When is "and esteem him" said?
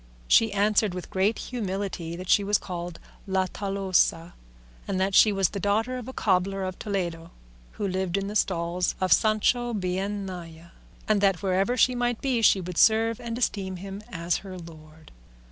13.21-14.01